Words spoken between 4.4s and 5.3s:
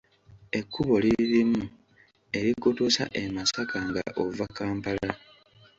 Kampala.